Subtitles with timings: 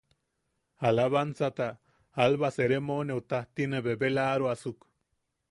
[0.89, 1.67] Alabaanzata
[2.25, 4.79] Alba sermoneu tajti ne bebelaaroasuk.